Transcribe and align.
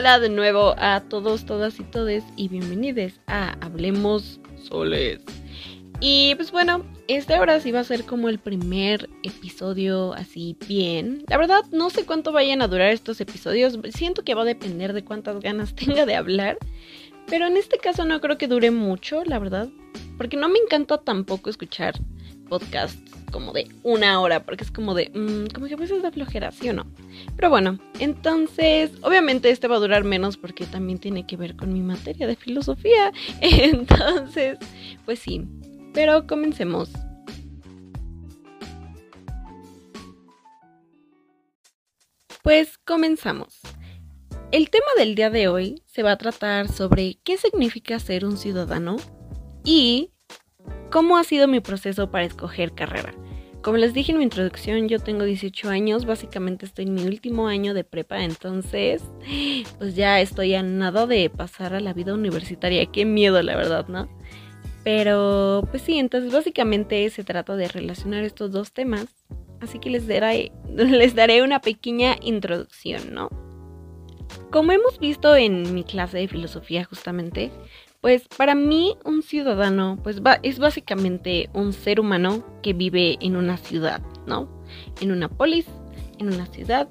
Hola 0.00 0.18
de 0.18 0.30
nuevo 0.30 0.74
a 0.78 1.02
todos, 1.10 1.44
todas 1.44 1.78
y 1.78 1.84
todes 1.84 2.24
y 2.34 2.48
bienvenidos 2.48 3.20
a 3.26 3.50
Hablemos 3.60 4.40
Soles. 4.56 5.20
Y 6.00 6.34
pues 6.36 6.52
bueno, 6.52 6.86
este 7.06 7.34
ahora 7.34 7.60
sí 7.60 7.70
va 7.70 7.80
a 7.80 7.84
ser 7.84 8.06
como 8.06 8.30
el 8.30 8.38
primer 8.38 9.10
episodio 9.22 10.14
así 10.14 10.56
bien. 10.66 11.22
La 11.28 11.36
verdad 11.36 11.66
no 11.70 11.90
sé 11.90 12.06
cuánto 12.06 12.32
vayan 12.32 12.62
a 12.62 12.68
durar 12.68 12.92
estos 12.92 13.20
episodios, 13.20 13.78
siento 13.94 14.24
que 14.24 14.34
va 14.34 14.40
a 14.40 14.46
depender 14.46 14.94
de 14.94 15.04
cuántas 15.04 15.38
ganas 15.40 15.74
tenga 15.74 16.06
de 16.06 16.16
hablar. 16.16 16.56
Pero 17.26 17.46
en 17.46 17.58
este 17.58 17.76
caso 17.76 18.06
no 18.06 18.22
creo 18.22 18.38
que 18.38 18.48
dure 18.48 18.70
mucho, 18.70 19.22
la 19.26 19.38
verdad. 19.38 19.68
Porque 20.16 20.38
no 20.38 20.48
me 20.48 20.60
encanta 20.60 20.96
tampoco 20.96 21.50
escuchar 21.50 22.00
podcasts 22.50 23.00
como 23.30 23.52
de 23.52 23.68
una 23.84 24.20
hora, 24.20 24.44
porque 24.44 24.64
es 24.64 24.70
como 24.70 24.92
de, 24.92 25.10
mm, 25.14 25.54
como 25.54 25.66
que 25.66 25.74
a 25.74 25.76
veces 25.76 26.02
da 26.02 26.10
flojera, 26.10 26.50
¿sí 26.50 26.68
o 26.68 26.72
no? 26.72 26.84
Pero 27.36 27.48
bueno, 27.48 27.78
entonces, 28.00 28.90
obviamente 29.02 29.50
este 29.50 29.68
va 29.68 29.76
a 29.76 29.80
durar 29.80 30.04
menos 30.04 30.36
porque 30.36 30.66
también 30.66 30.98
tiene 30.98 31.26
que 31.26 31.36
ver 31.36 31.56
con 31.56 31.72
mi 31.72 31.80
materia 31.80 32.26
de 32.26 32.36
filosofía. 32.36 33.12
Entonces, 33.40 34.58
pues 35.04 35.20
sí, 35.20 35.46
pero 35.94 36.26
comencemos. 36.26 36.90
Pues 42.42 42.78
comenzamos. 42.78 43.60
El 44.50 44.70
tema 44.70 44.86
del 44.98 45.14
día 45.14 45.30
de 45.30 45.46
hoy 45.46 45.82
se 45.86 46.02
va 46.02 46.12
a 46.12 46.18
tratar 46.18 46.68
sobre 46.68 47.20
qué 47.22 47.36
significa 47.36 48.00
ser 48.00 48.24
un 48.24 48.36
ciudadano 48.36 48.96
y 49.64 50.10
¿Cómo 50.90 51.16
ha 51.18 51.24
sido 51.24 51.46
mi 51.46 51.60
proceso 51.60 52.10
para 52.10 52.24
escoger 52.24 52.72
carrera? 52.72 53.14
Como 53.62 53.76
les 53.76 53.94
dije 53.94 54.10
en 54.10 54.18
mi 54.18 54.24
introducción, 54.24 54.88
yo 54.88 54.98
tengo 54.98 55.22
18 55.22 55.68
años, 55.68 56.04
básicamente 56.04 56.66
estoy 56.66 56.86
en 56.86 56.94
mi 56.94 57.04
último 57.04 57.46
año 57.46 57.74
de 57.74 57.84
prepa, 57.84 58.24
entonces 58.24 59.00
pues 59.78 59.94
ya 59.94 60.20
estoy 60.20 60.54
a 60.54 60.64
nada 60.64 61.06
de 61.06 61.30
pasar 61.30 61.74
a 61.74 61.80
la 61.80 61.92
vida 61.92 62.12
universitaria. 62.12 62.86
Qué 62.86 63.04
miedo, 63.04 63.40
la 63.40 63.54
verdad, 63.54 63.86
¿no? 63.86 64.08
Pero 64.82 65.62
pues 65.70 65.82
sí, 65.82 65.96
entonces 65.98 66.32
básicamente 66.32 67.08
se 67.10 67.22
trata 67.22 67.54
de 67.54 67.68
relacionar 67.68 68.24
estos 68.24 68.50
dos 68.50 68.72
temas, 68.72 69.06
así 69.60 69.78
que 69.78 69.90
les 69.90 70.08
daré, 70.08 70.50
les 70.74 71.14
daré 71.14 71.42
una 71.42 71.60
pequeña 71.60 72.16
introducción, 72.20 73.14
¿no? 73.14 73.28
Como 74.50 74.72
hemos 74.72 74.98
visto 74.98 75.36
en 75.36 75.72
mi 75.72 75.84
clase 75.84 76.18
de 76.18 76.26
filosofía 76.26 76.84
justamente, 76.84 77.52
pues 78.00 78.26
para 78.36 78.54
mí 78.54 78.96
un 79.04 79.22
ciudadano 79.22 79.98
pues 80.02 80.20
es 80.42 80.58
básicamente 80.58 81.50
un 81.52 81.72
ser 81.72 82.00
humano 82.00 82.44
que 82.62 82.72
vive 82.72 83.18
en 83.20 83.36
una 83.36 83.56
ciudad, 83.56 84.00
¿no? 84.26 84.48
En 85.00 85.12
una 85.12 85.28
polis, 85.28 85.66
en 86.18 86.28
una 86.28 86.46
ciudad 86.46 86.88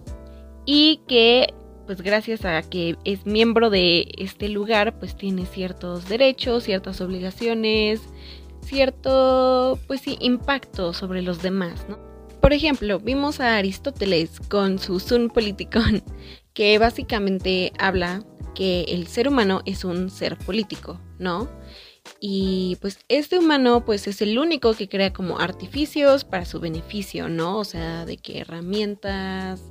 y 0.65 1.01
que 1.07 1.53
pues 1.87 2.01
gracias 2.01 2.45
a 2.45 2.61
que 2.61 2.95
es 3.03 3.25
miembro 3.25 3.71
de 3.71 4.11
este 4.19 4.49
lugar 4.49 4.99
pues 4.99 5.15
tiene 5.15 5.47
ciertos 5.47 6.07
derechos, 6.07 6.65
ciertas 6.65 7.01
obligaciones, 7.01 8.01
cierto 8.61 9.79
pues 9.87 10.01
sí 10.01 10.17
impacto 10.21 10.93
sobre 10.93 11.23
los 11.23 11.41
demás, 11.41 11.87
¿no? 11.89 11.97
Por 12.39 12.53
ejemplo, 12.53 12.99
vimos 12.99 13.41
a 13.41 13.57
Aristóteles 13.57 14.39
con 14.39 14.79
su 14.79 14.99
Sun 14.99 15.29
Politicon, 15.29 16.03
que 16.53 16.77
básicamente 16.77 17.73
habla 17.79 18.23
que 18.53 18.83
el 18.89 19.07
ser 19.07 19.27
humano 19.27 19.61
es 19.65 19.83
un 19.83 20.09
ser 20.09 20.37
político, 20.37 20.99
¿no? 21.17 21.49
Y 22.19 22.77
pues 22.81 22.99
este 23.07 23.37
humano 23.39 23.85
pues 23.85 24.07
es 24.07 24.21
el 24.21 24.37
único 24.39 24.73
que 24.73 24.89
crea 24.89 25.13
como 25.13 25.39
artificios 25.39 26.23
para 26.23 26.45
su 26.45 26.59
beneficio, 26.59 27.29
¿no? 27.29 27.59
O 27.59 27.63
sea, 27.63 28.05
de 28.05 28.17
que 28.17 28.39
herramientas, 28.39 29.61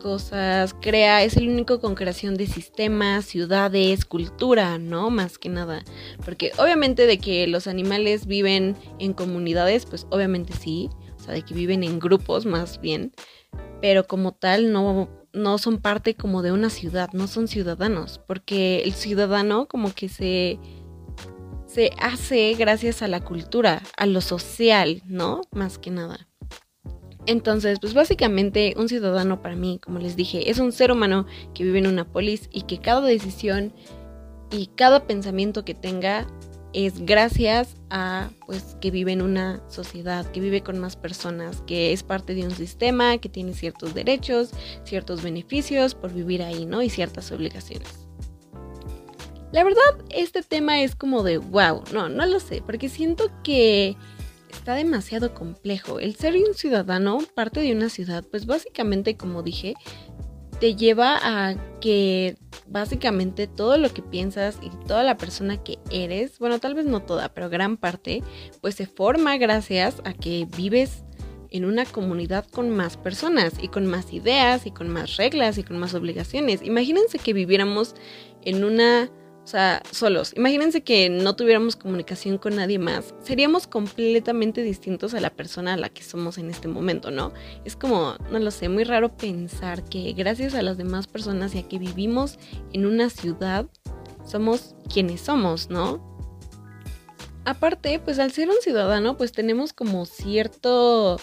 cosas, 0.00 0.74
crea, 0.80 1.24
es 1.24 1.36
el 1.36 1.48
único 1.48 1.80
con 1.80 1.94
creación 1.94 2.36
de 2.36 2.46
sistemas, 2.46 3.24
ciudades, 3.24 4.04
cultura, 4.04 4.78
¿no? 4.78 5.10
Más 5.10 5.38
que 5.38 5.48
nada. 5.48 5.84
Porque 6.24 6.52
obviamente 6.58 7.06
de 7.06 7.18
que 7.18 7.46
los 7.46 7.66
animales 7.66 8.26
viven 8.26 8.76
en 8.98 9.12
comunidades, 9.12 9.86
pues 9.86 10.06
obviamente 10.10 10.52
sí, 10.52 10.90
o 11.16 11.22
sea, 11.22 11.34
de 11.34 11.42
que 11.42 11.54
viven 11.54 11.82
en 11.82 11.98
grupos 11.98 12.46
más 12.46 12.80
bien, 12.80 13.12
pero 13.80 14.06
como 14.06 14.32
tal 14.32 14.72
no 14.72 15.08
no 15.32 15.58
son 15.58 15.78
parte 15.78 16.14
como 16.14 16.42
de 16.42 16.52
una 16.52 16.70
ciudad, 16.70 17.10
no 17.12 17.26
son 17.26 17.48
ciudadanos, 17.48 18.20
porque 18.26 18.82
el 18.82 18.92
ciudadano 18.92 19.66
como 19.66 19.92
que 19.92 20.08
se, 20.08 20.58
se 21.66 21.90
hace 22.00 22.54
gracias 22.54 23.02
a 23.02 23.08
la 23.08 23.20
cultura, 23.20 23.82
a 23.96 24.06
lo 24.06 24.20
social, 24.20 25.02
¿no? 25.06 25.42
Más 25.52 25.78
que 25.78 25.90
nada. 25.90 26.28
Entonces, 27.26 27.78
pues 27.78 27.92
básicamente 27.92 28.72
un 28.78 28.88
ciudadano 28.88 29.42
para 29.42 29.54
mí, 29.54 29.78
como 29.84 29.98
les 29.98 30.16
dije, 30.16 30.50
es 30.50 30.58
un 30.58 30.72
ser 30.72 30.90
humano 30.90 31.26
que 31.52 31.62
vive 31.62 31.78
en 31.78 31.86
una 31.86 32.10
polis 32.10 32.48
y 32.50 32.62
que 32.62 32.78
cada 32.78 33.02
decisión 33.02 33.74
y 34.50 34.68
cada 34.68 35.06
pensamiento 35.06 35.62
que 35.62 35.74
tenga 35.74 36.26
es 36.72 37.04
gracias 37.04 37.76
a 37.90 38.30
pues 38.46 38.76
que 38.80 38.90
vive 38.90 39.12
en 39.12 39.22
una 39.22 39.62
sociedad, 39.68 40.26
que 40.30 40.40
vive 40.40 40.62
con 40.62 40.78
más 40.78 40.96
personas, 40.96 41.62
que 41.66 41.92
es 41.92 42.02
parte 42.02 42.34
de 42.34 42.44
un 42.44 42.50
sistema, 42.50 43.18
que 43.18 43.28
tiene 43.28 43.54
ciertos 43.54 43.94
derechos, 43.94 44.50
ciertos 44.84 45.22
beneficios 45.22 45.94
por 45.94 46.12
vivir 46.12 46.42
ahí, 46.42 46.66
¿no? 46.66 46.82
Y 46.82 46.90
ciertas 46.90 47.32
obligaciones. 47.32 48.06
La 49.50 49.64
verdad, 49.64 50.04
este 50.10 50.42
tema 50.42 50.82
es 50.82 50.94
como 50.94 51.22
de 51.22 51.38
wow, 51.38 51.82
no, 51.92 52.08
no 52.08 52.26
lo 52.26 52.38
sé, 52.38 52.62
porque 52.64 52.90
siento 52.90 53.30
que 53.42 53.96
está 54.50 54.74
demasiado 54.74 55.32
complejo. 55.32 56.00
El 56.00 56.16
ser 56.16 56.34
un 56.36 56.54
ciudadano, 56.54 57.18
parte 57.34 57.60
de 57.60 57.72
una 57.72 57.88
ciudad, 57.88 58.24
pues 58.30 58.44
básicamente, 58.44 59.16
como 59.16 59.42
dije, 59.42 59.74
te 60.60 60.74
lleva 60.74 61.18
a 61.22 61.54
que 61.80 62.36
básicamente 62.66 63.46
todo 63.46 63.78
lo 63.78 63.92
que 63.92 64.02
piensas 64.02 64.58
y 64.62 64.70
toda 64.86 65.02
la 65.02 65.16
persona 65.16 65.62
que 65.62 65.78
eres, 65.90 66.38
bueno, 66.38 66.58
tal 66.58 66.74
vez 66.74 66.86
no 66.86 67.00
toda, 67.00 67.28
pero 67.32 67.48
gran 67.48 67.76
parte, 67.76 68.22
pues 68.60 68.74
se 68.74 68.86
forma 68.86 69.36
gracias 69.36 70.02
a 70.04 70.12
que 70.12 70.46
vives 70.56 71.04
en 71.50 71.64
una 71.64 71.84
comunidad 71.86 72.46
con 72.46 72.70
más 72.70 72.96
personas 72.96 73.54
y 73.60 73.68
con 73.68 73.86
más 73.86 74.12
ideas 74.12 74.66
y 74.66 74.70
con 74.70 74.88
más 74.88 75.16
reglas 75.16 75.58
y 75.58 75.62
con 75.62 75.78
más 75.78 75.94
obligaciones. 75.94 76.62
Imagínense 76.62 77.18
que 77.18 77.32
viviéramos 77.32 77.94
en 78.44 78.64
una 78.64 79.10
o 79.48 79.50
sea, 79.50 79.82
solos. 79.92 80.34
Imagínense 80.36 80.82
que 80.82 81.08
no 81.08 81.34
tuviéramos 81.34 81.74
comunicación 81.74 82.36
con 82.36 82.56
nadie 82.56 82.78
más. 82.78 83.14
Seríamos 83.22 83.66
completamente 83.66 84.60
distintos 84.62 85.14
a 85.14 85.20
la 85.20 85.30
persona 85.30 85.72
a 85.72 85.76
la 85.78 85.88
que 85.88 86.02
somos 86.02 86.36
en 86.36 86.50
este 86.50 86.68
momento, 86.68 87.10
¿no? 87.10 87.32
Es 87.64 87.74
como, 87.74 88.16
no 88.30 88.40
lo 88.40 88.50
sé, 88.50 88.68
muy 88.68 88.84
raro 88.84 89.16
pensar 89.16 89.84
que 89.84 90.12
gracias 90.12 90.52
a 90.52 90.60
las 90.60 90.76
demás 90.76 91.06
personas 91.06 91.54
y 91.54 91.60
a 91.60 91.62
que 91.66 91.78
vivimos 91.78 92.38
en 92.74 92.84
una 92.84 93.08
ciudad, 93.08 93.64
somos 94.22 94.74
quienes 94.92 95.22
somos, 95.22 95.70
¿no? 95.70 96.04
Aparte, 97.46 98.00
pues 98.00 98.18
al 98.18 98.32
ser 98.32 98.50
un 98.50 98.60
ciudadano, 98.60 99.16
pues 99.16 99.32
tenemos 99.32 99.72
como 99.72 100.04
cierto, 100.04 101.18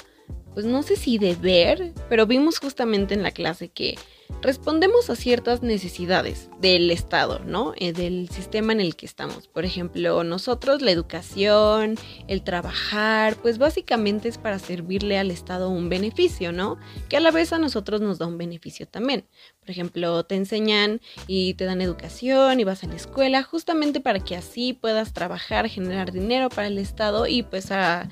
pues 0.55 0.65
no 0.65 0.81
sé 0.81 0.95
si 0.95 1.19
deber, 1.19 1.93
pero 2.09 2.25
vimos 2.25 2.57
justamente 2.57 3.13
en 3.13 3.21
la 3.21 3.29
clase 3.29 3.69
que 3.69 3.99
respondemos 4.41 5.09
a 5.09 5.15
ciertas 5.15 5.61
necesidades 5.61 6.49
del 6.59 6.91
Estado, 6.91 7.39
¿no? 7.39 7.73
Eh, 7.77 7.93
del 7.93 8.29
sistema 8.29 8.73
en 8.73 8.81
el 8.81 8.95
que 8.95 9.05
estamos. 9.05 9.47
Por 9.47 9.65
ejemplo, 9.65 10.23
nosotros 10.23 10.81
la 10.81 10.91
educación, 10.91 11.95
el 12.27 12.43
trabajar, 12.43 13.35
pues 13.37 13.57
básicamente 13.57 14.29
es 14.29 14.37
para 14.37 14.59
servirle 14.59 15.17
al 15.17 15.31
Estado 15.31 15.69
un 15.69 15.89
beneficio, 15.89 16.51
¿no? 16.51 16.77
Que 17.09 17.17
a 17.17 17.19
la 17.19 17.31
vez 17.31 17.53
a 17.53 17.59
nosotros 17.59 18.01
nos 18.01 18.19
da 18.19 18.27
un 18.27 18.37
beneficio 18.37 18.87
también. 18.87 19.25
Por 19.65 19.71
ejemplo, 19.71 20.23
te 20.23 20.35
enseñan 20.35 21.01
y 21.25 21.55
te 21.55 21.65
dan 21.65 21.81
educación 21.81 22.59
y 22.59 22.63
vas 22.63 22.83
a 22.83 22.87
la 22.87 22.93
escuela 22.93 23.41
justamente 23.41 23.99
para 23.99 24.19
que 24.19 24.35
así 24.35 24.73
puedas 24.73 25.11
trabajar, 25.11 25.67
generar 25.69 26.11
dinero 26.11 26.49
para 26.49 26.67
el 26.67 26.77
Estado 26.77 27.25
y 27.25 27.41
pues 27.41 27.71
a, 27.71 28.07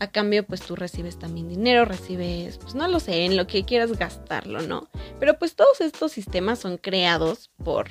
a 0.00 0.10
cambio 0.10 0.44
pues 0.44 0.60
tú 0.60 0.76
recibes 0.76 1.18
también 1.18 1.48
dinero, 1.48 1.86
recibes, 1.86 2.58
pues 2.58 2.74
no 2.74 2.86
lo 2.88 3.00
sé, 3.00 3.24
en 3.24 3.38
lo 3.38 3.46
que 3.46 3.64
quieras 3.64 3.96
gastarlo, 3.96 4.60
¿no? 4.60 4.90
Pero 5.18 5.38
pues 5.38 5.54
todos 5.54 5.80
estos 5.80 6.12
sistemas 6.12 6.58
son 6.58 6.76
creados 6.76 7.50
por, 7.64 7.88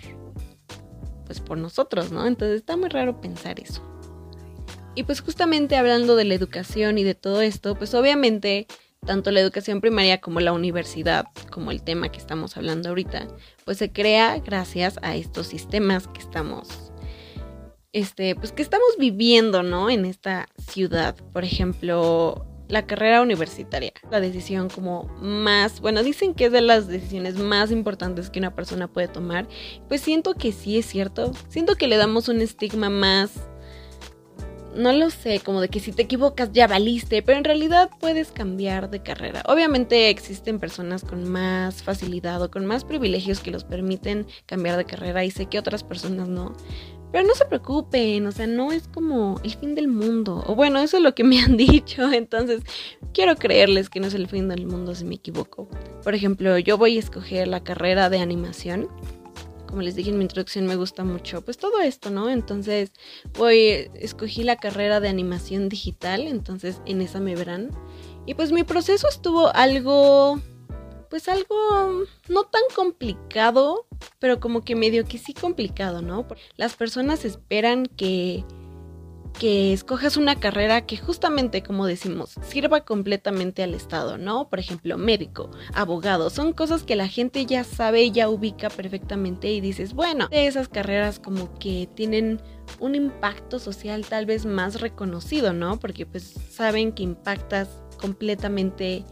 pues 1.25 1.39
por 1.39 1.57
nosotros, 1.57 2.11
¿no? 2.11 2.27
Entonces 2.27 2.57
está 2.57 2.77
muy 2.77 2.89
raro 2.89 3.19
pensar 3.19 3.59
eso. 3.59 3.81
Y 4.93 5.03
pues 5.03 5.21
justamente 5.21 5.75
hablando 5.75 6.15
de 6.15 6.25
la 6.25 6.35
educación 6.35 6.99
y 6.99 7.03
de 7.03 7.15
todo 7.15 7.41
esto, 7.41 7.73
pues 7.73 7.95
obviamente 7.95 8.67
tanto 9.05 9.31
la 9.31 9.39
educación 9.39 9.81
primaria 9.81 10.19
como 10.19 10.39
la 10.39 10.53
universidad, 10.53 11.25
como 11.51 11.71
el 11.71 11.81
tema 11.81 12.09
que 12.09 12.17
estamos 12.17 12.57
hablando 12.57 12.89
ahorita, 12.89 13.27
pues 13.65 13.77
se 13.77 13.91
crea 13.91 14.39
gracias 14.39 14.99
a 15.01 15.15
estos 15.15 15.47
sistemas 15.47 16.07
que 16.07 16.19
estamos 16.19 16.87
este, 17.93 18.35
pues 18.35 18.51
que 18.51 18.61
estamos 18.61 18.87
viviendo, 18.99 19.63
¿no? 19.63 19.89
En 19.89 20.05
esta 20.05 20.47
ciudad. 20.67 21.15
Por 21.33 21.43
ejemplo, 21.43 22.45
la 22.67 22.85
carrera 22.85 23.21
universitaria, 23.21 23.91
la 24.11 24.19
decisión 24.19 24.69
como 24.69 25.05
más, 25.21 25.79
bueno, 25.79 26.03
dicen 26.03 26.33
que 26.33 26.45
es 26.45 26.51
de 26.51 26.61
las 26.61 26.87
decisiones 26.87 27.37
más 27.37 27.71
importantes 27.71 28.29
que 28.29 28.39
una 28.39 28.53
persona 28.53 28.87
puede 28.87 29.07
tomar, 29.07 29.47
pues 29.87 30.01
siento 30.01 30.33
que 30.33 30.51
sí 30.51 30.77
es 30.77 30.85
cierto, 30.85 31.31
siento 31.47 31.75
que 31.75 31.87
le 31.87 31.97
damos 31.97 32.27
un 32.27 32.41
estigma 32.41 32.89
más 32.89 33.31
no 34.77 34.91
lo 34.93 35.09
sé, 35.09 35.39
como 35.39 35.61
de 35.61 35.69
que 35.69 35.79
si 35.79 35.91
te 35.91 36.03
equivocas 36.03 36.51
ya 36.53 36.67
valiste, 36.67 37.21
pero 37.21 37.37
en 37.37 37.43
realidad 37.43 37.89
puedes 37.99 38.31
cambiar 38.31 38.89
de 38.89 39.01
carrera. 39.01 39.43
Obviamente 39.47 40.09
existen 40.09 40.59
personas 40.59 41.03
con 41.03 41.29
más 41.29 41.83
facilidad 41.83 42.41
o 42.41 42.51
con 42.51 42.65
más 42.65 42.85
privilegios 42.85 43.39
que 43.39 43.51
los 43.51 43.63
permiten 43.63 44.27
cambiar 44.45 44.77
de 44.77 44.85
carrera 44.85 45.25
y 45.25 45.31
sé 45.31 45.47
que 45.47 45.59
otras 45.59 45.83
personas 45.83 46.27
no. 46.27 46.55
Pero 47.11 47.25
no 47.25 47.35
se 47.35 47.45
preocupen, 47.45 48.25
o 48.27 48.31
sea, 48.31 48.47
no 48.47 48.71
es 48.71 48.87
como 48.89 49.39
el 49.43 49.55
fin 49.55 49.75
del 49.75 49.87
mundo. 49.87 50.43
O 50.45 50.55
bueno, 50.55 50.79
eso 50.79 50.97
es 50.97 51.03
lo 51.03 51.15
que 51.15 51.23
me 51.23 51.39
han 51.39 51.57
dicho, 51.57 52.11
entonces 52.11 52.61
quiero 53.13 53.35
creerles 53.35 53.89
que 53.89 53.99
no 53.99 54.07
es 54.07 54.13
el 54.13 54.27
fin 54.27 54.49
del 54.49 54.67
mundo 54.67 54.93
si 54.93 55.05
me 55.05 55.15
equivoco. 55.15 55.69
Por 56.03 56.15
ejemplo, 56.15 56.57
yo 56.57 56.77
voy 56.77 56.97
a 56.97 56.99
escoger 56.99 57.47
la 57.47 57.63
carrera 57.63 58.09
de 58.09 58.19
animación 58.19 58.89
como 59.67 59.81
les 59.81 59.95
dije 59.95 60.09
en 60.09 60.17
mi 60.17 60.23
introducción, 60.23 60.65
me 60.65 60.75
gusta 60.75 61.03
mucho, 61.03 61.41
pues 61.43 61.57
todo 61.57 61.79
esto, 61.81 62.09
¿no? 62.09 62.29
Entonces, 62.29 62.91
voy, 63.37 63.89
escogí 63.95 64.43
la 64.43 64.55
carrera 64.55 64.99
de 64.99 65.09
animación 65.09 65.69
digital, 65.69 66.21
entonces 66.21 66.81
en 66.85 67.01
esa 67.01 67.19
me 67.19 67.35
verán. 67.35 67.71
Y 68.25 68.33
pues 68.33 68.51
mi 68.51 68.63
proceso 68.63 69.07
estuvo 69.07 69.53
algo, 69.55 70.41
pues 71.09 71.29
algo 71.29 72.03
no 72.27 72.43
tan 72.43 72.63
complicado, 72.75 73.85
pero 74.19 74.39
como 74.39 74.63
que 74.63 74.75
medio 74.75 75.05
que 75.05 75.17
sí 75.17 75.33
complicado, 75.33 76.01
¿no? 76.01 76.27
Las 76.55 76.75
personas 76.75 77.23
esperan 77.25 77.85
que 77.85 78.43
que 79.37 79.73
escojas 79.73 80.17
una 80.17 80.39
carrera 80.39 80.85
que 80.85 80.97
justamente, 80.97 81.61
como 81.61 81.85
decimos, 81.85 82.35
sirva 82.41 82.81
completamente 82.81 83.63
al 83.63 83.73
Estado, 83.73 84.17
¿no? 84.17 84.49
Por 84.49 84.59
ejemplo, 84.59 84.97
médico, 84.97 85.51
abogado, 85.73 86.29
son 86.29 86.53
cosas 86.53 86.83
que 86.83 86.95
la 86.95 87.07
gente 87.07 87.45
ya 87.45 87.63
sabe, 87.63 88.11
ya 88.11 88.29
ubica 88.29 88.69
perfectamente 88.69 89.51
y 89.51 89.61
dices, 89.61 89.93
bueno, 89.93 90.27
de 90.29 90.47
esas 90.47 90.67
carreras 90.67 91.19
como 91.19 91.53
que 91.59 91.87
tienen 91.93 92.41
un 92.79 92.95
impacto 92.95 93.59
social 93.59 94.05
tal 94.05 94.25
vez 94.25 94.45
más 94.45 94.81
reconocido, 94.81 95.53
¿no? 95.53 95.79
Porque 95.79 96.05
pues 96.05 96.33
saben 96.49 96.91
que 96.91 97.03
impactas 97.03 97.69
completamente 97.99 99.05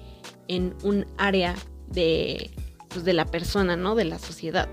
en 0.47 0.75
un 0.83 1.05
área 1.17 1.55
de, 1.87 2.51
pues, 2.95 3.05
de 3.05 3.13
la 3.13 3.25
persona, 3.25 3.75
¿no? 3.75 3.93
De 3.93 4.05
la 4.05 4.19
sociedad. 4.19 4.69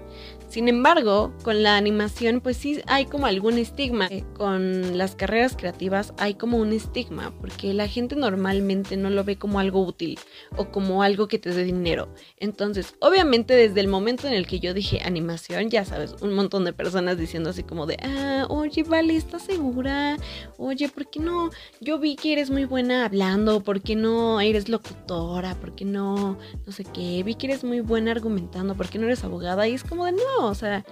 Sin 0.48 0.69
embargo, 0.69 1.32
con 1.44 1.62
la 1.62 1.78
animación 1.78 2.42
pues 2.42 2.58
sí 2.58 2.82
hay 2.86 3.06
como 3.06 3.24
algún 3.24 3.56
estigma. 3.56 4.10
Con 4.36 4.98
las 4.98 5.14
carreras 5.14 5.56
creativas 5.56 6.12
hay 6.19 6.34
como 6.34 6.58
un 6.58 6.74
estigma 6.74 7.32
porque 7.40 7.72
la 7.72 7.88
gente 7.88 8.16
normalmente 8.16 8.98
no 8.98 9.08
lo 9.08 9.24
ve 9.24 9.36
como 9.38 9.58
algo 9.58 9.82
útil 9.82 10.19
o 10.56 10.70
como 10.70 11.02
algo 11.02 11.26
que 11.26 11.38
te 11.38 11.54
dé 11.54 11.64
dinero. 11.64 12.14
Entonces, 12.36 12.94
obviamente 13.00 13.54
desde 13.54 13.80
el 13.80 13.88
momento 13.88 14.28
en 14.28 14.34
el 14.34 14.46
que 14.46 14.60
yo 14.60 14.74
dije 14.74 15.00
animación, 15.02 15.70
ya 15.70 15.86
sabes, 15.86 16.16
un 16.20 16.34
montón 16.34 16.66
de 16.66 16.74
personas 16.74 17.16
diciendo 17.16 17.48
así 17.48 17.62
como 17.62 17.86
de, 17.86 17.96
ah, 18.02 18.46
oye, 18.50 18.82
vale, 18.82 19.16
¿estás 19.16 19.44
segura? 19.44 20.19
Oye, 20.58 20.90
¿por 20.90 21.08
qué 21.08 21.19
no? 21.19 21.50
Yo 21.80 21.98
vi 21.98 22.14
que 22.14 22.34
eres 22.34 22.50
muy 22.50 22.66
buena 22.66 23.06
hablando, 23.06 23.62
¿por 23.62 23.80
qué 23.80 23.96
no 23.96 24.38
eres 24.42 24.69
locutora? 24.69 25.54
¿Por 25.54 25.74
qué 25.74 25.86
no? 25.86 26.38
No 26.66 26.72
sé 26.72 26.84
qué, 26.84 27.22
vi 27.22 27.36
que 27.36 27.46
eres 27.46 27.64
muy 27.64 27.80
buena 27.80 28.12
argumentando, 28.12 28.75
¿por 28.75 28.88
qué 28.88 28.99
no 28.99 29.06
eres 29.06 29.25
abogada? 29.25 29.67
Y 29.69 29.75
es 29.75 29.85
como 29.85 30.06
de, 30.06 30.12
no, 30.12 30.47
o 30.47 30.55
sea, 30.55 30.85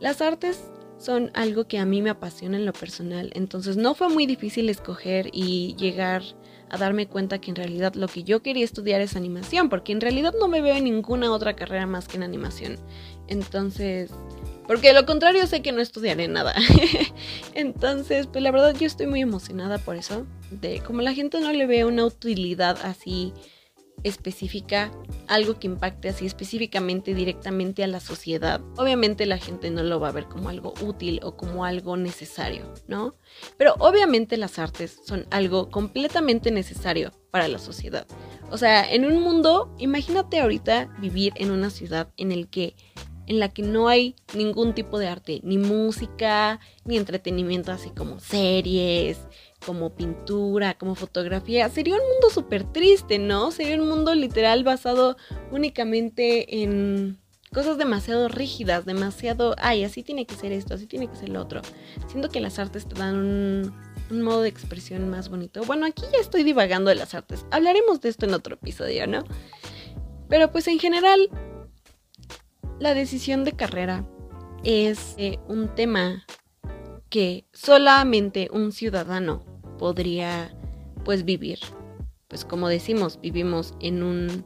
las 0.00 0.20
artes 0.20 0.70
son 0.98 1.30
algo 1.34 1.66
que 1.66 1.78
a 1.78 1.86
mí 1.86 2.02
me 2.02 2.10
apasiona 2.10 2.56
en 2.56 2.66
lo 2.66 2.72
personal, 2.72 3.30
entonces 3.34 3.76
no 3.76 3.94
fue 3.94 4.08
muy 4.08 4.26
difícil 4.26 4.68
escoger 4.68 5.30
y 5.32 5.74
llegar 5.76 6.22
a 6.70 6.78
darme 6.78 7.08
cuenta 7.08 7.40
que 7.40 7.50
en 7.50 7.56
realidad 7.56 7.94
lo 7.94 8.06
que 8.06 8.22
yo 8.22 8.42
quería 8.42 8.64
estudiar 8.64 9.00
es 9.00 9.16
animación, 9.16 9.68
porque 9.68 9.92
en 9.92 10.00
realidad 10.00 10.34
no 10.38 10.46
me 10.46 10.60
veo 10.60 10.76
en 10.76 10.84
ninguna 10.84 11.32
otra 11.32 11.56
carrera 11.56 11.86
más 11.86 12.06
que 12.06 12.16
en 12.16 12.22
animación. 12.22 12.76
Entonces, 13.26 14.10
porque 14.68 14.88
de 14.88 14.94
lo 14.94 15.04
contrario 15.04 15.46
sé 15.48 15.62
que 15.62 15.72
no 15.72 15.80
estudiaré 15.80 16.28
nada. 16.28 16.54
Entonces, 17.54 18.28
pues 18.28 18.44
la 18.44 18.52
verdad 18.52 18.74
yo 18.78 18.86
estoy 18.86 19.08
muy 19.08 19.20
emocionada 19.20 19.78
por 19.78 19.96
eso, 19.96 20.26
de 20.52 20.80
como 20.80 21.02
la 21.02 21.12
gente 21.12 21.40
no 21.40 21.52
le 21.52 21.66
ve 21.66 21.84
una 21.84 22.04
utilidad 22.04 22.78
así 22.84 23.32
específica, 24.04 24.90
algo 25.26 25.58
que 25.58 25.66
impacte 25.66 26.08
así 26.08 26.26
específicamente 26.26 27.14
directamente 27.14 27.84
a 27.84 27.86
la 27.86 28.00
sociedad, 28.00 28.60
obviamente 28.76 29.26
la 29.26 29.38
gente 29.38 29.70
no 29.70 29.82
lo 29.82 30.00
va 30.00 30.08
a 30.08 30.12
ver 30.12 30.26
como 30.26 30.48
algo 30.48 30.74
útil 30.82 31.20
o 31.22 31.36
como 31.36 31.64
algo 31.64 31.96
necesario, 31.96 32.72
¿no? 32.88 33.14
Pero 33.56 33.74
obviamente 33.78 34.36
las 34.36 34.58
artes 34.58 35.00
son 35.04 35.26
algo 35.30 35.70
completamente 35.70 36.50
necesario 36.50 37.12
para 37.30 37.48
la 37.48 37.58
sociedad. 37.58 38.06
O 38.50 38.58
sea, 38.58 38.90
en 38.92 39.04
un 39.04 39.22
mundo, 39.22 39.74
imagínate 39.78 40.40
ahorita 40.40 40.94
vivir 40.98 41.32
en 41.36 41.50
una 41.50 41.70
ciudad 41.70 42.08
en 42.16 42.32
el 42.32 42.48
que 42.48 42.74
en 43.26 43.38
la 43.38 43.48
que 43.48 43.62
no 43.62 43.86
hay 43.86 44.16
ningún 44.34 44.74
tipo 44.74 44.98
de 44.98 45.06
arte, 45.06 45.40
ni 45.44 45.56
música, 45.56 46.58
ni 46.84 46.96
entretenimiento 46.96 47.70
así 47.70 47.90
como 47.90 48.18
series, 48.18 49.18
como 49.64 49.94
pintura, 49.94 50.74
como 50.74 50.94
fotografía, 50.94 51.68
sería 51.68 51.94
un 51.94 52.00
mundo 52.00 52.30
súper 52.30 52.64
triste, 52.64 53.18
¿no? 53.18 53.50
Sería 53.50 53.80
un 53.80 53.88
mundo 53.88 54.14
literal 54.14 54.64
basado 54.64 55.16
únicamente 55.50 56.62
en 56.62 57.18
cosas 57.52 57.78
demasiado 57.78 58.28
rígidas, 58.28 58.84
demasiado, 58.84 59.54
ay, 59.58 59.84
así 59.84 60.02
tiene 60.02 60.26
que 60.26 60.34
ser 60.34 60.52
esto, 60.52 60.74
así 60.74 60.86
tiene 60.86 61.08
que 61.08 61.16
ser 61.16 61.30
lo 61.30 61.40
otro. 61.40 61.62
Siento 62.08 62.28
que 62.28 62.40
las 62.40 62.58
artes 62.58 62.86
te 62.86 62.94
dan 62.94 63.16
un, 64.10 64.22
modo 64.22 64.42
de 64.42 64.48
expresión 64.48 65.08
más 65.08 65.28
bonito. 65.28 65.62
Bueno, 65.64 65.86
aquí 65.86 66.02
ya 66.12 66.18
estoy 66.20 66.42
divagando 66.42 66.90
de 66.90 66.96
las 66.96 67.14
artes. 67.14 67.44
Hablaremos 67.50 68.00
de 68.00 68.08
esto 68.08 68.26
en 68.26 68.34
otro 68.34 68.54
episodio, 68.54 69.06
¿no? 69.06 69.24
Pero 70.28 70.50
pues 70.52 70.68
en 70.68 70.78
general, 70.78 71.28
la 72.78 72.94
decisión 72.94 73.44
de 73.44 73.52
carrera 73.52 74.06
es 74.64 75.14
eh, 75.16 75.38
un 75.48 75.74
tema 75.74 76.24
que 77.08 77.46
solamente 77.52 78.48
un 78.52 78.72
ciudadano 78.72 79.44
podría 79.80 80.54
pues 81.06 81.24
vivir. 81.24 81.58
Pues 82.28 82.44
como 82.44 82.68
decimos, 82.68 83.18
vivimos 83.22 83.74
en 83.80 84.02
un 84.02 84.44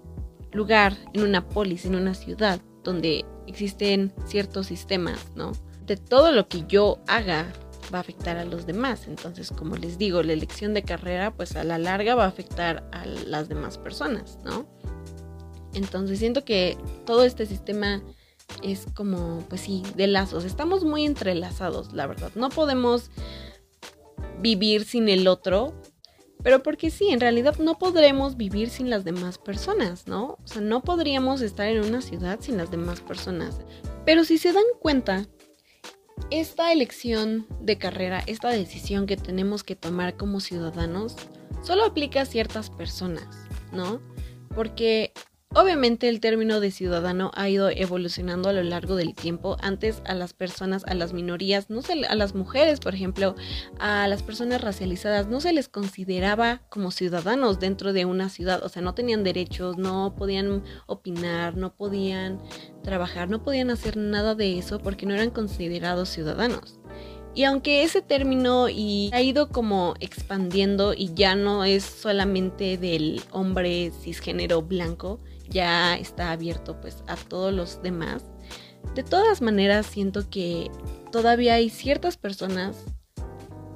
lugar, 0.52 0.96
en 1.12 1.22
una 1.22 1.48
polis, 1.48 1.84
en 1.84 1.96
una 1.96 2.14
ciudad 2.14 2.60
donde 2.84 3.25
existen 3.48 4.14
ciertos 4.26 4.69
sistemas, 4.69 5.32
¿no? 5.34 5.52
De 5.84 5.96
todo 5.96 6.31
lo 6.31 6.46
que 6.46 6.64
yo 6.69 7.00
haga 7.08 7.52
va 7.92 7.98
a 7.98 8.00
afectar 8.00 8.36
a 8.36 8.44
los 8.44 8.64
demás. 8.64 9.08
Entonces, 9.08 9.50
como 9.50 9.76
les 9.76 9.98
digo, 9.98 10.22
la 10.22 10.32
elección 10.32 10.72
de 10.72 10.84
carrera, 10.84 11.34
pues 11.34 11.56
a 11.56 11.64
la 11.64 11.78
larga 11.78 12.14
va 12.14 12.26
a 12.26 12.28
afectar 12.28 12.88
a 12.92 13.04
las 13.04 13.48
demás 13.48 13.76
personas, 13.76 14.38
¿no? 14.44 14.66
Entonces, 15.75 16.20
siento 16.20 16.44
que 16.44 16.78
todo 17.04 17.25
este 17.25 17.44
sistema 17.44 18.00
es 18.62 18.86
como, 18.94 19.44
pues 19.48 19.62
sí, 19.62 19.82
de 19.96 20.06
lazos. 20.06 20.44
Estamos 20.44 20.84
muy 20.84 21.04
entrelazados, 21.04 21.93
la 21.93 22.06
verdad. 22.06 22.31
No 22.36 22.50
podemos 22.50 23.10
vivir 24.40 24.84
sin 24.84 25.08
el 25.08 25.28
otro, 25.28 25.74
pero 26.43 26.62
porque 26.62 26.90
sí, 26.90 27.08
en 27.08 27.20
realidad 27.20 27.56
no 27.58 27.78
podremos 27.78 28.36
vivir 28.36 28.69
sin 28.69 28.90
las 28.90 29.04
demás 29.04 29.38
personas, 29.38 30.06
¿no? 30.06 30.38
O 30.44 30.46
sea, 30.46 30.60
no 30.60 30.82
podríamos 30.82 31.40
estar 31.40 31.69
en 31.69 31.82
una 31.82 32.02
ciudad 32.02 32.38
sin 32.40 32.58
las 32.58 32.70
demás 32.70 33.00
personas. 33.00 33.60
Pero 34.04 34.24
si 34.24 34.36
se 34.36 34.52
dan 34.52 34.64
cuenta, 34.81 35.26
esta 36.31 36.72
elección 36.72 37.46
de 37.60 37.78
carrera, 37.78 38.22
esta 38.26 38.50
decisión 38.50 39.06
que 39.06 39.16
tenemos 39.16 39.64
que 39.64 39.76
tomar 39.76 40.16
como 40.16 40.40
ciudadanos, 40.40 41.16
solo 41.62 41.84
aplica 41.84 42.22
a 42.22 42.26
ciertas 42.26 42.70
personas, 42.70 43.26
¿no? 43.72 44.02
Porque 44.54 45.12
Obviamente 45.56 46.08
el 46.08 46.19
término 46.19 46.58
de 46.58 46.73
ciudadano 46.73 47.31
ha 47.34 47.49
ido 47.49 47.70
evolucionando 47.70 48.49
a 48.49 48.53
lo 48.53 48.65
largo 48.65 48.96
del 48.96 49.15
tiempo. 49.15 49.56
Antes 49.61 50.03
a 50.05 50.15
las 50.15 50.32
personas, 50.32 50.84
a 50.87 50.94
las 50.94 51.13
minorías, 51.13 51.70
no 51.70 51.81
sé, 51.81 52.05
a 52.08 52.15
las 52.17 52.34
mujeres, 52.34 52.81
por 52.81 52.93
ejemplo, 52.93 53.37
a 53.79 54.08
las 54.08 54.25
personas 54.25 54.63
racializadas, 54.63 55.29
no 55.29 55.41
se 55.41 55.53
les 55.53 55.69
consideraba 55.69 56.63
como 56.70 56.91
ciudadanos 56.91 57.61
dentro 57.61 57.93
de 57.93 58.05
una 58.05 58.31
ciudad. 58.31 58.65
O 58.65 58.69
sea, 58.69 58.82
no 58.82 58.94
tenían 58.94 59.23
derechos, 59.23 59.79
no 59.79 60.17
podían 60.17 60.65
opinar, 60.87 61.56
no 61.56 61.73
podían 61.73 62.41
trabajar, 62.82 63.31
no 63.31 63.44
podían 63.44 63.70
hacer 63.70 63.96
nada 63.96 64.34
de 64.34 64.58
eso 64.58 64.81
porque 64.81 65.06
no 65.06 65.15
eran 65.15 65.31
considerados 65.31 66.08
ciudadanos. 66.08 66.81
Y 67.34 67.44
aunque 67.44 67.82
ese 67.82 68.00
término 68.00 68.69
y 68.69 69.10
ha 69.12 69.20
ido 69.20 69.48
como 69.48 69.94
expandiendo 69.98 70.94
y 70.94 71.12
ya 71.14 71.34
no 71.34 71.64
es 71.64 71.82
solamente 71.82 72.79
del 72.79 73.20
hombre 73.32 73.91
cisgénero 74.03 74.62
blanco, 74.62 75.20
ya 75.48 75.96
está 75.96 76.31
abierto 76.31 76.81
pues 76.81 77.03
a 77.08 77.17
todos 77.17 77.53
los 77.53 77.82
demás. 77.82 78.24
De 78.94 79.03
todas 79.03 79.43
maneras 79.43 79.86
siento 79.86 80.31
que 80.31 80.70
todavía 81.10 81.55
hay 81.55 81.70
ciertas 81.70 82.17
personas 82.17 82.76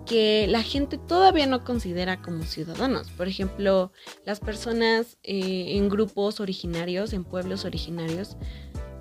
que 0.08 0.46
la 0.48 0.62
gente 0.62 0.96
todavía 0.96 1.46
no 1.46 1.64
considera 1.64 2.22
como 2.22 2.44
ciudadanos. 2.44 3.10
Por 3.10 3.28
ejemplo, 3.28 3.92
las 4.24 4.40
personas 4.40 5.18
eh, 5.22 5.76
en 5.76 5.90
grupos 5.90 6.40
originarios, 6.40 7.12
en 7.12 7.24
pueblos 7.24 7.66
originarios, 7.66 8.36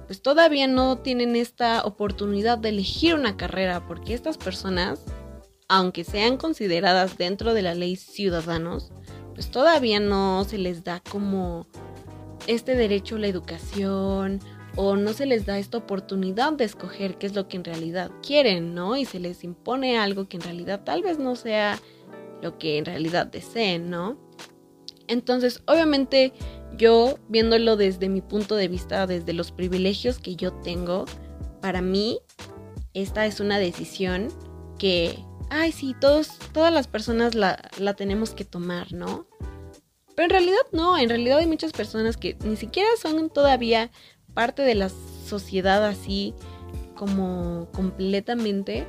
pues 0.08 0.22
todavía 0.22 0.68
no 0.68 0.98
tienen 0.98 1.36
esta 1.36 1.84
oportunidad 1.84 2.58
de 2.58 2.70
elegir 2.70 3.14
una 3.14 3.38
carrera, 3.38 3.86
porque 3.86 4.14
estas 4.14 4.38
personas, 4.38 5.04
aunque 5.68 6.04
sean 6.04 6.38
consideradas 6.38 7.18
dentro 7.18 7.54
de 7.54 7.62
la 7.62 7.76
ley 7.76 7.98
ciudadanos, 7.98 8.92
pues 9.36 9.52
todavía 9.52 10.00
no 10.00 10.46
se 10.46 10.58
les 10.58 10.84
da 10.84 11.02
como 11.12 11.68
este 12.48 12.76
derecho 12.76 13.18
a 13.18 13.20
la 13.20 13.28
educación 13.28 14.40
o 14.78 14.96
no 14.96 15.12
se 15.12 15.26
les 15.26 15.46
da 15.46 15.60
esta 15.60 15.78
oportunidad 15.78 16.54
de 16.54 16.64
escoger 16.64 17.18
qué 17.18 17.28
es 17.28 17.36
lo 17.36 17.48
que 17.48 17.58
en 17.58 17.66
realidad 17.66 18.12
quieren, 18.26 18.74
¿no? 18.74 18.96
Y 18.96 19.06
se 19.06 19.20
les 19.20 19.44
impone 19.44 19.98
algo 19.98 20.30
que 20.30 20.38
en 20.38 20.44
realidad 20.44 20.82
tal 20.84 21.02
vez 21.02 21.20
no 21.20 21.36
sea 21.36 21.80
lo 22.42 22.58
que 22.58 22.78
en 22.78 22.86
realidad 22.86 23.28
deseen, 23.28 23.90
¿no? 23.90 24.18
Entonces, 25.08 25.64
obviamente, 25.66 26.34
yo 26.78 27.18
viéndolo 27.30 27.76
desde 27.76 28.10
mi 28.10 28.22
punto 28.22 28.56
de 28.56 28.68
vista, 28.68 29.08
desde 29.08 29.34
los 29.34 29.52
privilegios 29.52 30.20
que 30.20 30.36
yo 30.36 30.54
tengo, 30.54 31.06
para 31.62 31.82
mí, 31.82 32.20
esta 32.94 33.26
es 33.26 33.40
una 33.40 33.60
decisión 33.60 34.30
que, 34.78 35.18
ay, 35.50 35.72
sí, 35.72 35.96
todos, 36.00 36.38
todas 36.54 36.74
las 36.74 36.88
personas 36.88 37.36
la, 37.36 37.60
la 37.80 37.96
tenemos 37.96 38.32
que 38.32 38.46
tomar, 38.46 38.94
¿no? 38.94 39.28
Pero 40.16 40.26
en 40.26 40.30
realidad 40.32 40.58
no, 40.72 40.98
en 40.98 41.10
realidad 41.10 41.40
hay 41.40 41.48
muchas 41.48 41.72
personas 41.74 42.18
que 42.18 42.38
ni 42.44 42.56
siquiera 42.56 42.90
son 43.02 43.30
todavía 43.30 43.92
parte 44.34 44.64
de 44.64 44.76
la 44.76 44.90
sociedad 44.90 45.86
así 45.86 46.34
como 46.96 47.68
completamente 47.72 48.88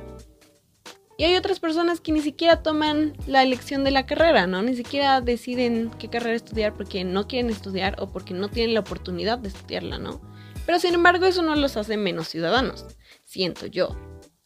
y 1.19 1.25
hay 1.25 1.35
otras 1.35 1.59
personas 1.59 1.99
que 1.99 2.13
ni 2.13 2.21
siquiera 2.21 2.63
toman 2.63 3.13
la 3.27 3.43
elección 3.43 3.83
de 3.83 3.91
la 3.91 4.05
carrera, 4.05 4.47
¿no? 4.47 4.61
Ni 4.61 4.73
siquiera 4.73 5.19
deciden 5.19 5.91
qué 5.99 6.09
carrera 6.09 6.33
estudiar 6.33 6.73
porque 6.73 7.03
no 7.03 7.27
quieren 7.27 7.49
estudiar 7.51 7.97
o 7.99 8.09
porque 8.09 8.33
no 8.33 8.47
tienen 8.47 8.73
la 8.73 8.79
oportunidad 8.79 9.37
de 9.37 9.49
estudiarla, 9.49 9.99
¿no? 9.99 10.21
Pero 10.65 10.79
sin 10.79 10.93
embargo 10.93 11.25
eso 11.25 11.41
no 11.41 11.57
los 11.57 11.75
hace 11.75 11.97
menos 11.97 12.29
ciudadanos, 12.29 12.85
siento 13.25 13.65
yo. 13.65 13.97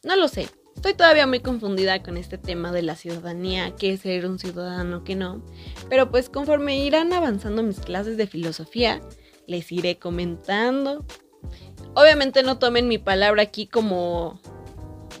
No 0.02 0.16
lo 0.16 0.26
sé, 0.26 0.48
estoy 0.74 0.94
todavía 0.94 1.28
muy 1.28 1.38
confundida 1.38 2.02
con 2.02 2.16
este 2.16 2.38
tema 2.38 2.72
de 2.72 2.82
la 2.82 2.96
ciudadanía, 2.96 3.76
qué 3.76 3.92
es 3.92 4.00
ser 4.00 4.26
un 4.26 4.40
ciudadano, 4.40 5.04
qué 5.04 5.14
no. 5.14 5.44
Pero 5.88 6.10
pues 6.10 6.28
conforme 6.28 6.84
irán 6.84 7.12
avanzando 7.12 7.62
mis 7.62 7.78
clases 7.78 8.16
de 8.16 8.26
filosofía, 8.26 9.00
les 9.46 9.70
iré 9.70 10.00
comentando. 10.00 11.06
Obviamente 11.94 12.42
no 12.42 12.58
tomen 12.58 12.88
mi 12.88 12.98
palabra 12.98 13.42
aquí 13.42 13.68
como 13.68 14.40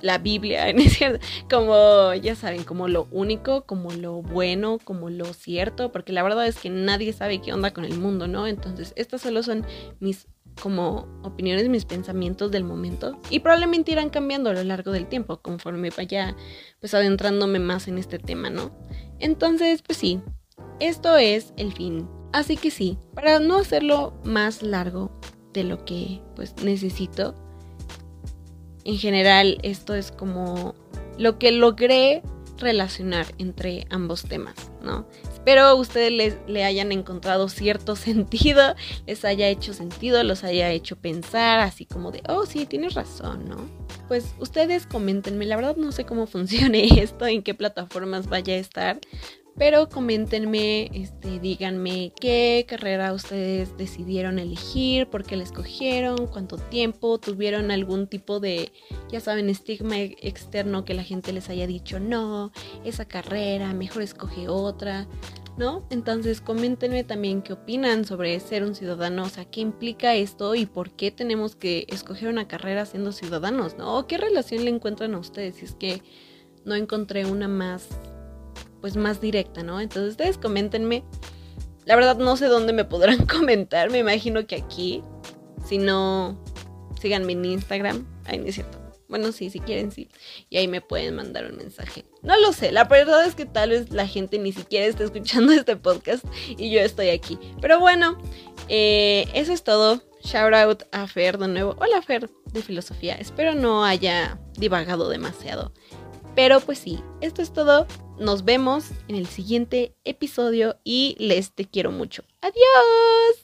la 0.04 0.18
Biblia. 0.18 0.66
Como, 1.50 2.14
ya 2.14 2.36
saben, 2.36 2.64
como 2.64 2.88
lo 2.88 3.08
único, 3.10 3.64
como 3.64 3.92
lo 3.92 4.22
bueno, 4.22 4.78
como 4.84 5.10
lo 5.10 5.32
cierto, 5.32 5.92
porque 5.92 6.12
la 6.12 6.22
verdad 6.22 6.46
es 6.46 6.58
que 6.58 6.70
nadie 6.70 7.12
sabe 7.12 7.40
qué 7.40 7.52
onda 7.52 7.72
con 7.72 7.84
el 7.84 7.98
mundo, 7.98 8.28
¿no? 8.28 8.46
Entonces, 8.46 8.92
estas 8.96 9.22
solo 9.22 9.42
son 9.42 9.66
mis 10.00 10.26
como 10.60 11.08
opiniones, 11.24 11.68
mis 11.68 11.84
pensamientos 11.84 12.52
del 12.52 12.62
momento 12.62 13.18
y 13.28 13.40
probablemente 13.40 13.90
irán 13.90 14.08
cambiando 14.08 14.50
a 14.50 14.52
lo 14.52 14.62
largo 14.62 14.92
del 14.92 15.08
tiempo 15.08 15.38
conforme 15.38 15.90
vaya 15.90 16.36
pues 16.78 16.94
adentrándome 16.94 17.58
más 17.58 17.88
en 17.88 17.98
este 17.98 18.20
tema, 18.20 18.50
¿no? 18.50 18.70
Entonces, 19.18 19.82
pues 19.82 19.98
sí, 19.98 20.20
esto 20.78 21.16
es 21.16 21.52
el 21.56 21.72
fin. 21.72 22.08
Así 22.32 22.56
que 22.56 22.70
sí, 22.70 22.98
para 23.14 23.40
no 23.40 23.58
hacerlo 23.58 24.20
más 24.24 24.62
largo 24.62 25.18
de 25.52 25.64
lo 25.64 25.84
que 25.84 26.20
pues 26.36 26.54
necesito, 26.62 27.34
en 28.84 28.98
general 28.98 29.58
esto 29.62 29.94
es 29.94 30.12
como 30.12 30.74
lo 31.18 31.38
que 31.38 31.52
logré 31.52 32.22
relacionar 32.58 33.26
entre 33.38 33.86
ambos 33.90 34.22
temas, 34.24 34.54
¿no? 34.82 35.06
Espero 35.32 35.76
ustedes 35.76 36.36
le 36.46 36.64
hayan 36.64 36.92
encontrado 36.92 37.48
cierto 37.48 37.96
sentido, 37.96 38.74
les 39.06 39.24
haya 39.24 39.48
hecho 39.48 39.74
sentido, 39.74 40.22
los 40.22 40.44
haya 40.44 40.70
hecho 40.70 40.96
pensar, 40.96 41.60
así 41.60 41.84
como 41.84 42.12
de, 42.12 42.22
oh 42.28 42.46
sí, 42.46 42.66
tienes 42.66 42.94
razón, 42.94 43.48
¿no? 43.48 43.68
Pues 44.08 44.34
ustedes 44.38 44.86
coméntenme, 44.86 45.46
la 45.46 45.56
verdad 45.56 45.76
no 45.76 45.92
sé 45.92 46.04
cómo 46.04 46.26
funcione 46.28 46.86
esto, 47.00 47.26
en 47.26 47.42
qué 47.42 47.54
plataformas 47.54 48.28
vaya 48.28 48.54
a 48.54 48.58
estar, 48.58 49.00
pero 49.56 49.88
coméntenme, 49.88 50.90
este, 50.92 51.38
díganme 51.38 52.12
qué 52.20 52.66
carrera 52.68 53.12
ustedes 53.12 53.76
decidieron 53.76 54.38
elegir, 54.38 55.06
por 55.08 55.24
qué 55.24 55.36
la 55.36 55.44
escogieron, 55.44 56.26
cuánto 56.26 56.56
tiempo, 56.56 57.18
tuvieron 57.18 57.70
algún 57.70 58.08
tipo 58.08 58.40
de, 58.40 58.72
ya 59.10 59.20
saben, 59.20 59.48
estigma 59.48 59.96
externo 59.98 60.84
que 60.84 60.94
la 60.94 61.04
gente 61.04 61.32
les 61.32 61.48
haya 61.50 61.66
dicho, 61.66 62.00
no, 62.00 62.52
esa 62.84 63.04
carrera, 63.04 63.72
mejor 63.74 64.02
escoge 64.02 64.48
otra, 64.48 65.06
¿no? 65.56 65.86
Entonces 65.90 66.40
coméntenme 66.40 67.04
también 67.04 67.40
qué 67.40 67.52
opinan 67.52 68.04
sobre 68.04 68.38
ser 68.40 68.64
un 68.64 68.74
ciudadano, 68.74 69.22
o 69.24 69.28
sea, 69.28 69.44
qué 69.44 69.60
implica 69.60 70.14
esto 70.14 70.56
y 70.56 70.66
por 70.66 70.90
qué 70.90 71.12
tenemos 71.12 71.54
que 71.54 71.86
escoger 71.88 72.28
una 72.28 72.48
carrera 72.48 72.86
siendo 72.86 73.12
ciudadanos, 73.12 73.76
¿no? 73.78 73.96
¿O 73.98 74.06
qué 74.08 74.18
relación 74.18 74.64
le 74.64 74.70
encuentran 74.70 75.14
a 75.14 75.18
ustedes 75.18 75.56
si 75.56 75.64
es 75.64 75.74
que 75.76 76.02
no 76.64 76.74
encontré 76.74 77.24
una 77.26 77.46
más 77.46 77.88
pues 78.84 78.98
más 78.98 79.18
directa, 79.18 79.62
¿no? 79.62 79.80
Entonces 79.80 80.10
ustedes 80.10 80.36
coméntenme. 80.36 81.04
La 81.86 81.96
verdad 81.96 82.18
no 82.18 82.36
sé 82.36 82.48
dónde 82.48 82.74
me 82.74 82.84
podrán 82.84 83.24
comentar, 83.26 83.88
me 83.88 83.96
imagino 83.96 84.46
que 84.46 84.56
aquí. 84.56 85.02
Si 85.66 85.78
no, 85.78 86.38
síganme 87.00 87.32
en 87.32 87.46
Instagram. 87.46 88.06
Ahí 88.26 88.36
no 88.36 88.44
es 88.44 88.56
cierto. 88.56 88.76
Bueno, 89.08 89.32
sí, 89.32 89.48
si 89.48 89.60
quieren, 89.60 89.90
sí. 89.90 90.10
Y 90.50 90.58
ahí 90.58 90.68
me 90.68 90.82
pueden 90.82 91.14
mandar 91.14 91.46
un 91.50 91.56
mensaje. 91.56 92.04
No 92.20 92.38
lo 92.38 92.52
sé, 92.52 92.72
la 92.72 92.84
verdad 92.84 93.24
es 93.24 93.34
que 93.34 93.46
tal 93.46 93.70
vez 93.70 93.90
la 93.90 94.06
gente 94.06 94.38
ni 94.38 94.52
siquiera 94.52 94.84
está 94.84 95.04
escuchando 95.04 95.52
este 95.54 95.76
podcast 95.76 96.22
y 96.58 96.70
yo 96.70 96.80
estoy 96.80 97.08
aquí. 97.08 97.38
Pero 97.62 97.80
bueno, 97.80 98.18
eh, 98.68 99.26
eso 99.32 99.54
es 99.54 99.64
todo. 99.64 100.02
Shout 100.22 100.52
out 100.52 100.82
a 100.92 101.06
Fer 101.06 101.38
de 101.38 101.48
nuevo. 101.48 101.74
Hola 101.78 102.02
Fer 102.02 102.28
de 102.52 102.60
filosofía. 102.60 103.14
Espero 103.14 103.54
no 103.54 103.82
haya 103.82 104.38
divagado 104.58 105.08
demasiado. 105.08 105.72
Pero 106.34 106.60
pues 106.60 106.78
sí, 106.78 107.00
esto 107.20 107.42
es 107.42 107.52
todo. 107.52 107.86
Nos 108.18 108.44
vemos 108.44 108.90
en 109.08 109.16
el 109.16 109.26
siguiente 109.26 109.94
episodio 110.04 110.76
y 110.84 111.16
les 111.18 111.52
te 111.52 111.64
quiero 111.64 111.90
mucho. 111.90 112.24
Adiós. 112.40 113.43